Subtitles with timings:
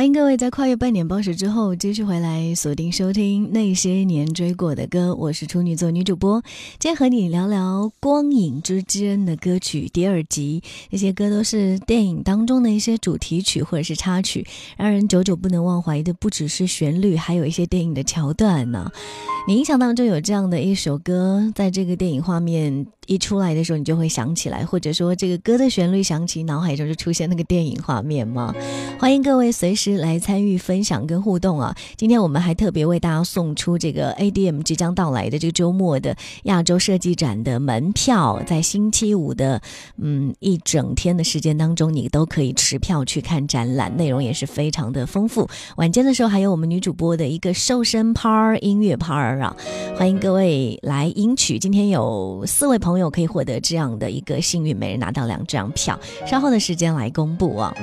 [0.00, 6.42] 欢迎各位在跨越半年报时之后继续回来锁定收听那些年追过的歌，我是处女座女主播，
[6.78, 14.46] 今天和你聊聊《光影之间》的歌曲第二集，那些歌都是电影当中的一些主题曲或者是插曲，
[14.78, 18.90] 让人久久不能忘怀的不只是旋律，还有一些电影的桥段呢。
[19.46, 22.86] 你印象当中有这样的一首歌，在这个电影画面。
[23.06, 28.54] 一出来的时候，你就会想起来，或者说这个歌的旋律响起，脑海中就出现那个电影画面吗？
[29.00, 31.76] 欢迎各位随时来参与分享跟互动啊！
[31.96, 39.60] 今天我们还特别为大家送出这个 ADM 即将到来的这个周末的亚洲设计展的门票，在星期五的
[39.98, 45.46] 嗯一整天的时间当中，你都可以持票去看展览，内容也是非常的丰富。
[45.76, 49.54] 晚间的时候还有我们女主播的一个瘦身趴音乐趴啊！
[49.96, 53.10] 欢迎各位来赢取，今天有四位朋友。
[53.10, 55.98] 可以获得这样的一个幸运，每人拿到两张票。
[56.24, 57.74] 稍后的时间来公布啊。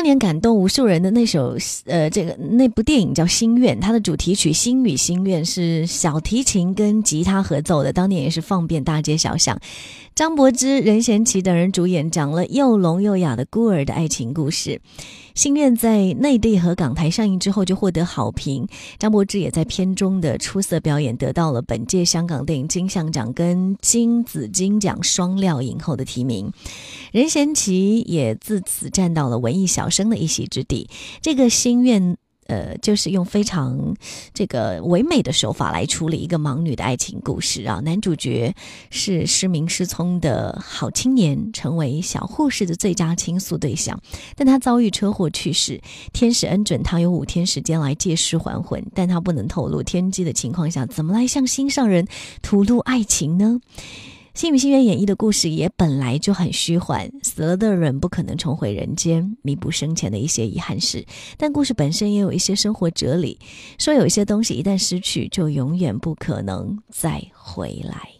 [0.00, 9.60] 当年感动无数人的那首呃，这个那部电影叫《心愿》，它的主题曲《心与心愿》是小提琴跟吉他合奏的，当年也是放遍大街小巷。
[10.14, 14.70] 张柏芝、任贤齐等人主演，讲了又聋又哑的孤儿的爱情故事。
[15.34, 18.66] 《心愿》在内地和港台上映之后就获得好评，
[18.98, 26.52] 张柏芝也在片中的出色表演得到了本届香港电影金像奖跟金紫金奖双料影后的提名，
[27.12, 30.88] 任贤齐也自此站到了文艺小生的一席之地。
[31.20, 32.14] 这个《心愿》。
[32.50, 33.94] 呃，就是用非常
[34.34, 37.78] 这个唯美的手法来处理一个盲女的爱情故事啊。
[37.84, 38.52] 男主角
[38.90, 44.00] 是失明失聪的好青年，成为小护士的最佳倾诉对象，
[44.34, 45.80] 但他遭遇车祸去世。
[46.12, 52.08] 天使恩准他有五天时间来借尸还魂，但他不能透露天机的情况下，怎么来向心上人
[52.42, 53.60] 吐露爱情呢？
[54.40, 61.04] 《星语心愿》演绎的故事也本来就很虚幻，死了的人不可能重回人间，弥补生前的一些遗憾事。
[61.36, 63.38] 但故事本身也有一些生活哲理，
[63.76, 68.19] 说有一些东西一旦失去，就永远不可能再回来。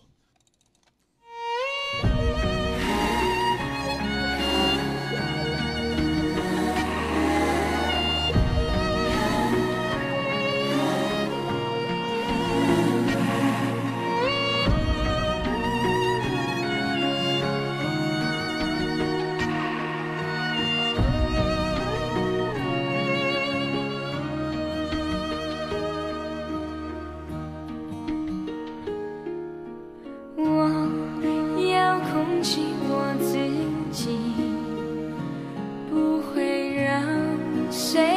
[37.71, 38.10] 谁？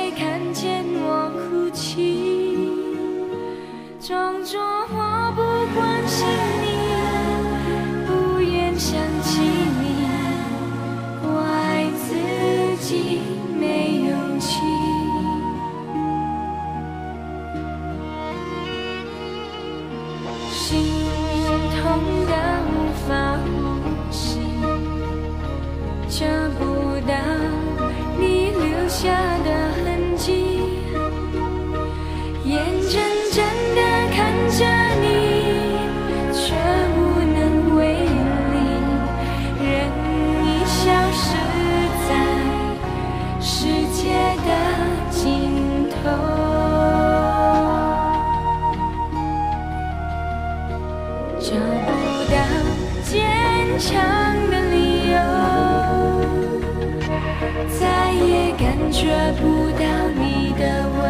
[59.03, 59.83] 抓不到
[60.15, 60.63] 你的
[60.95, 61.01] 温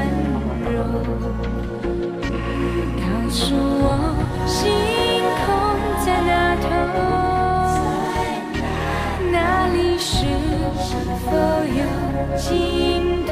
[0.66, 0.76] 柔，
[2.98, 3.86] 告诉我
[4.48, 4.58] 星
[5.46, 5.46] 空
[6.04, 6.66] 在哪头，
[9.32, 9.36] 那
[9.68, 10.26] 里是
[11.24, 11.30] 否
[11.70, 11.82] 有
[12.36, 12.42] 尽
[13.28, 13.32] 头。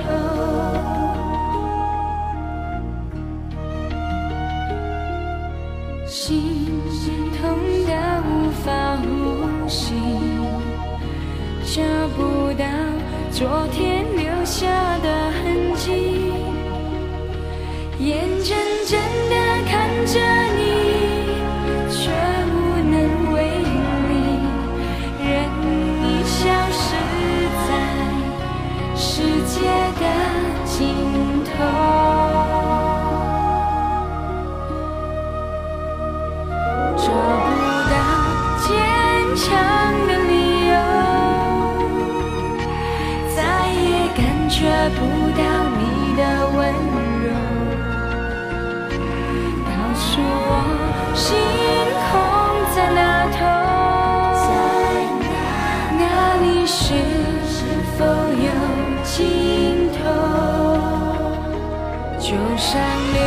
[62.62, 63.20] 上流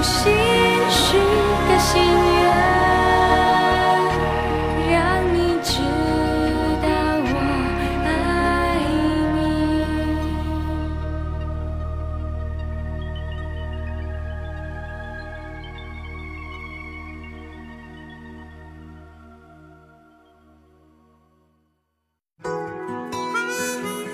[0.00, 0.32] 星
[0.88, 2.46] 许个心愿
[4.92, 4.96] 让
[5.34, 5.82] 你知
[6.80, 6.86] 道
[7.20, 7.28] 我
[8.06, 8.08] 爱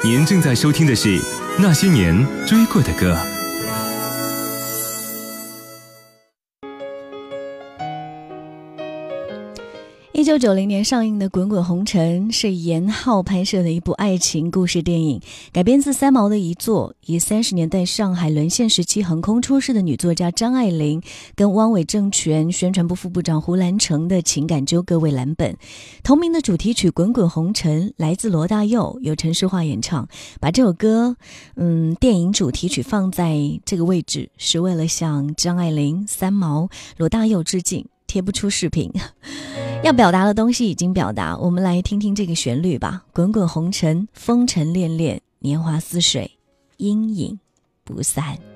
[0.03, 1.21] 你您正在收听的是
[1.59, 3.42] 那些年追过的歌。
[10.23, 15.21] 一九九零年上映的《滚滚红尘》是严浩拍摄的一部爱情故事电影，
[15.51, 21.03] 改编自三毛的遗作，以三十年代上海沦陷时期横空出世的女作家张爱玲
[21.35, 25.57] 跟汪伪政权宣传部副部长胡兰成的情感纠葛为蓝本。
[26.05, 30.09] 同名的主题曲《滚滚红尘》来自罗大佑，由陈淑桦演唱。
[30.39, 31.17] 把这首歌，
[31.57, 37.85] 嗯，电影主题曲放在这个位置，是为了向张爱玲、三毛、罗大佑致敬。
[38.13, 38.93] 贴不出视频，
[39.83, 41.35] 要表达的东西已经表达。
[41.39, 46.31] 我们来听听这个旋律吧：滚滚红尘，风尘恋恋，年华似水，
[46.77, 47.41] 阴影
[47.83, 48.52] 不散。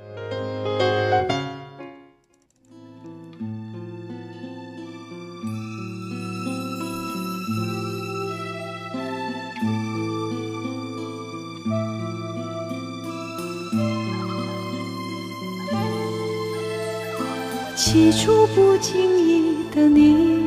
[17.77, 20.41] 起初不经意的你，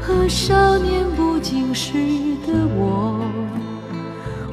[0.00, 1.92] 和少年不经事
[2.46, 3.20] 的我，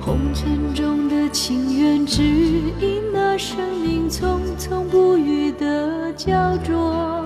[0.01, 7.25] 红尘中的情缘，只因那生命匆匆不语的焦灼。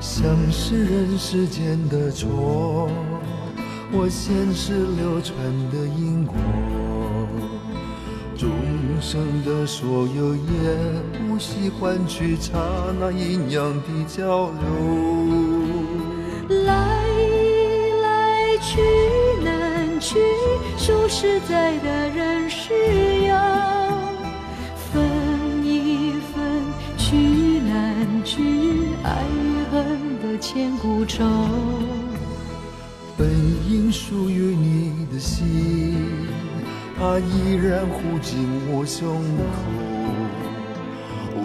[0.00, 2.90] 像是人世间的错，
[3.92, 5.36] 或现实流传
[5.70, 6.34] 的因果。
[9.04, 10.40] 众生的所有，也
[11.28, 12.52] 不惜换取刹
[12.98, 14.54] 那阴阳的交流。
[16.64, 16.72] 来
[18.00, 18.80] 来去
[19.44, 20.18] 难去，
[20.78, 22.72] 数十载的人世
[23.26, 23.34] 游。
[24.90, 25.04] 分
[25.62, 26.64] 一分
[26.96, 31.22] 聚难聚，爱与恨的千古愁。
[33.18, 33.28] 本
[33.68, 36.23] 应属于你的心。
[36.96, 39.20] 它依然护紧我胸
[39.50, 39.56] 口，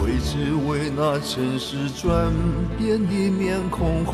[0.04, 2.32] 为只为那尘世转
[2.78, 4.14] 变的面孔后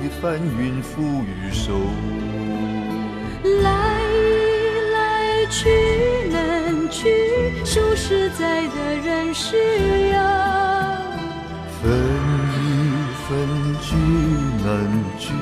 [0.00, 1.72] 的翻云覆雨手。
[3.62, 3.70] 来
[4.92, 5.70] 来去
[6.30, 7.08] 难去，
[7.64, 9.56] 数十载的人世
[10.08, 10.18] 游。
[11.80, 11.82] 分
[12.54, 12.58] 一
[13.24, 13.28] 分
[13.80, 13.94] 聚
[14.64, 14.66] 难
[15.18, 15.32] 聚，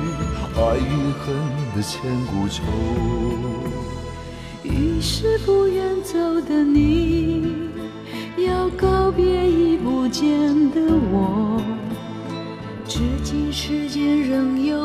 [0.55, 1.25] 爱与恨
[1.75, 2.61] 的千古愁。
[5.01, 7.55] 是不愿走的你，
[8.37, 10.23] 要告别已不见
[10.71, 10.79] 的
[11.11, 11.59] 我。
[12.87, 14.80] 至今世间仍有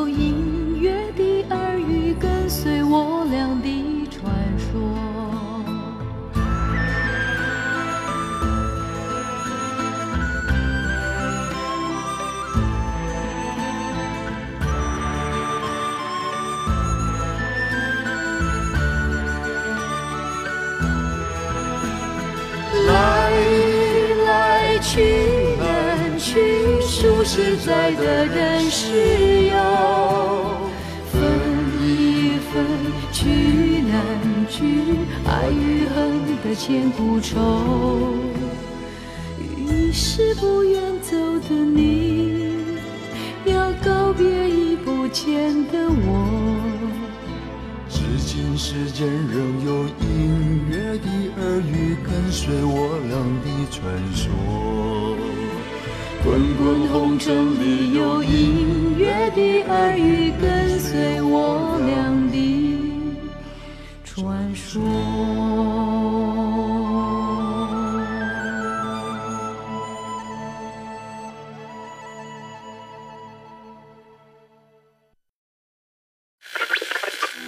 [27.36, 29.52] 实在的人世游，
[31.12, 31.20] 分
[31.82, 32.64] 一分
[33.12, 34.00] 聚难
[34.48, 34.56] 聚，
[35.26, 38.14] 爱与恨的千古愁。
[39.38, 42.54] 于是不愿走的你，
[43.44, 46.56] 要告别已不见的我。
[47.90, 51.06] 至今世间仍有隐约的
[51.42, 53.14] 耳语，跟随我俩
[53.44, 54.24] 的传说。
[56.26, 63.16] 滚滚红尘里有隐约的耳语跟随我俩的
[64.02, 64.82] 传说。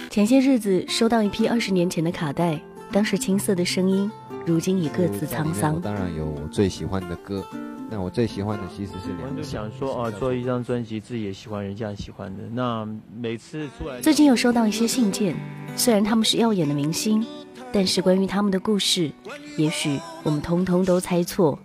[0.09, 2.57] 前些日子收到一批二十年前的卡带
[2.93, 4.09] 当时青涩的声音
[4.45, 5.81] 如今已各自沧桑。
[5.81, 7.45] 当然有我最喜欢的歌。
[7.91, 9.35] 那我最喜欢的其实是两。
[9.35, 12.43] 就想说啊，做一张专辑，自己也喜欢，人家喜欢的。
[12.53, 15.35] 那每次出来，最近有收到一些信件，
[15.75, 17.25] 虽然他们是耀眼的明星，
[17.71, 19.11] 但是关于他们的故事，
[19.57, 21.57] 也许我们通通都猜错。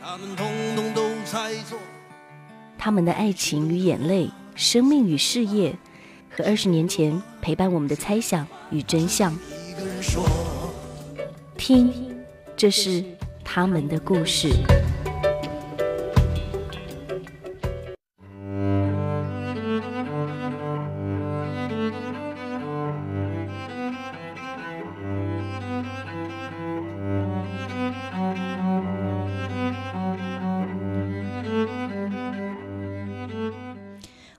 [0.00, 1.78] 他们通通都猜错。
[2.76, 5.74] 他们的爱情与眼泪，生命与事业。
[6.36, 9.32] 和二十年前陪伴我们的猜想与真相，
[11.56, 11.92] 听，
[12.56, 13.04] 这是
[13.44, 14.48] 他们的故事。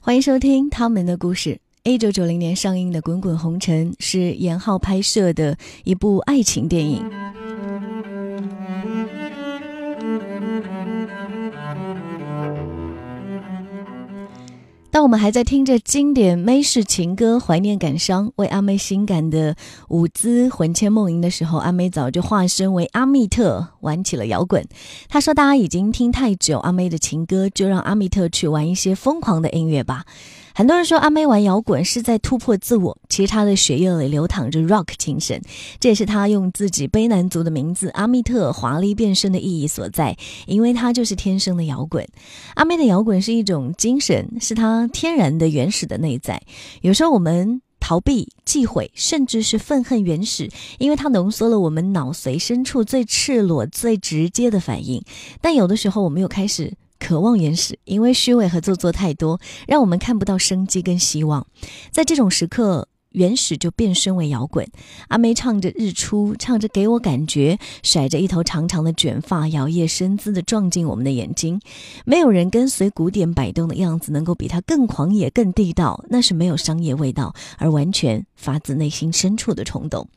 [0.06, 1.60] 欢迎收听他们的故事。
[1.82, 7.04] 一九九零年上映的《滚滚红尘》是严浩拍摄的一部爱情电影。
[15.06, 19.56] 我们还在听着经典美式情歌，怀念感伤，为阿妹性感的
[19.90, 24.68] 舞姿魂牵梦萦的时候，阿妹早就化身为阿密特，玩起了摇滚。
[25.08, 30.06] 她说：“大家已经听太久阿妹的情歌，就让阿密特去玩一些疯狂的音乐吧。”
[30.58, 35.42] 很多人说阿妹玩摇滚是在突破自我，其实她的血液里流淌着 rock 精神，
[35.82, 40.16] 这也是她用自己卑南族的名字阿密特华丽变身的意义所在，
[40.48, 42.08] 因为她就是天生的摇滚。
[42.54, 46.42] 阿妹的摇滚是一种精神，是她天然的原始的内在。
[46.80, 55.04] 有时候我们逃避、忌讳，甚至是愤恨原始，因为它浓缩了我们脑髓深处最赤裸、最直接的反应。
[55.42, 56.76] 但有的时候我们又开始。
[57.00, 61.46] 渴望原始，因为虚伪和做作太多，让我们看不到生机跟希望。
[61.92, 64.68] 在这种时刻，原始就变身为摇滚。
[65.08, 71.60] 阿妹唱着日出，唱着给我感觉，甩着一头长长的卷发，摇曳身姿的撞进我们的眼睛。
[72.06, 76.04] 没有人跟随古典摆动的样子，能够比他更狂野、更地道。
[76.10, 80.10] 那是没有商业味道，而完全发自内心深处的冲动。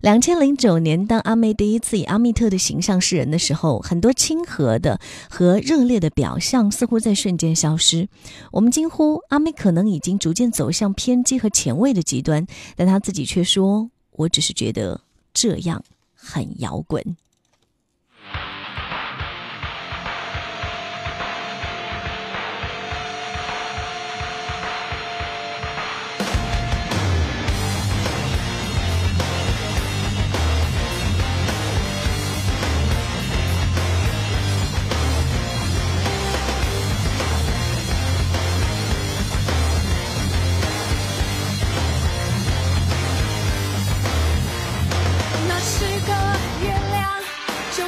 [0.00, 8.08] 两千零九年，当阿妹第一次以阿密特的形象示人的时候，很多亲和的和热烈的表象似乎在瞬间消失。
[8.50, 15.02] 我们惊呼阿妹可能已经逐渐走向偏激和前卫的极端，但她自己却说：“我只是觉得
[15.34, 17.04] 这样很摇滚。”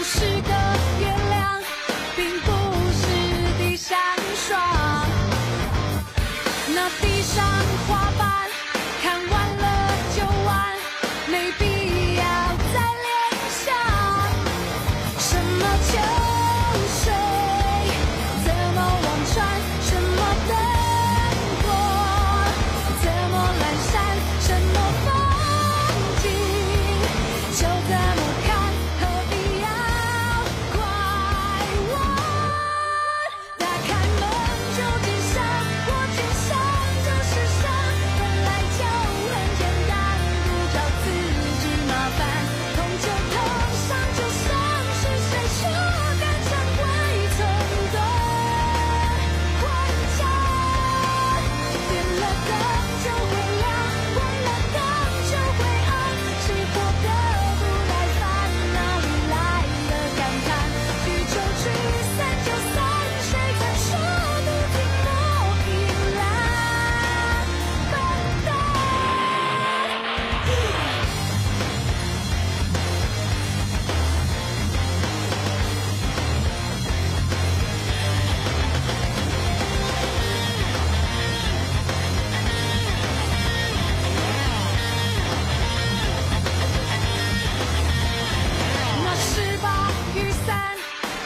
[0.03, 0.62] 是个。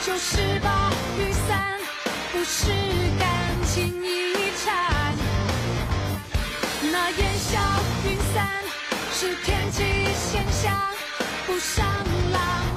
[0.07, 1.81] 就是把雨伞，
[2.31, 2.71] 不是
[3.19, 3.29] 感
[3.65, 5.13] 情遗产。
[6.93, 7.59] 那烟消
[8.09, 8.49] 云散，
[9.13, 9.83] 是天气
[10.15, 10.81] 现象，
[11.45, 11.85] 不上
[12.33, 12.76] 浪。